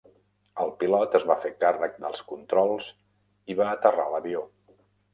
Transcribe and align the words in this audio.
El 0.63 0.71
pilot 0.79 1.17
es 1.19 1.27
va 1.33 1.35
fer 1.43 1.51
càrrec 1.65 2.01
dels 2.07 2.25
controls 2.33 2.91
i 3.55 3.61
va 3.63 3.71
aterrar 3.79 4.11
l'avió. 4.17 4.47